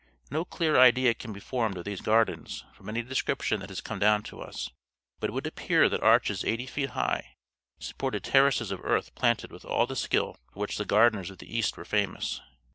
No 0.31 0.43
clear 0.43 0.79
idea 0.79 1.13
can 1.13 1.31
be 1.31 1.39
formed 1.39 1.77
of 1.77 1.85
these 1.85 2.01
gardens 2.01 2.65
from 2.73 2.89
any 2.89 3.03
description 3.03 3.59
that 3.59 3.69
has 3.69 3.81
come 3.81 3.99
down 3.99 4.23
to 4.23 4.41
us, 4.41 4.71
but 5.19 5.29
it 5.29 5.33
would 5.33 5.45
appear 5.45 5.87
that 5.89 6.01
arches 6.01 6.43
eighty 6.43 6.65
feet 6.65 6.89
high 6.97 7.35
supported 7.77 8.23
terraces 8.23 8.71
of 8.71 8.81
earth 8.83 9.13
planted 9.13 9.51
with 9.51 9.63
all 9.63 9.85
the 9.85 9.95
skill 9.95 10.39
for 10.51 10.61
which 10.61 10.79
the 10.79 10.85
gardeners 10.85 11.29
of 11.29 11.37
the 11.37 11.55
East 11.55 11.77
were 11.77 11.85
famous. 11.85 12.41